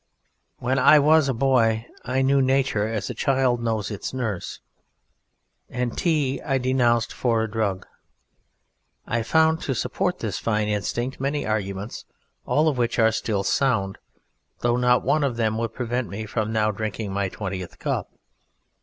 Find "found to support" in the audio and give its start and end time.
9.21-10.17